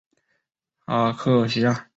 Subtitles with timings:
[0.85, 1.87] 阿克西亚。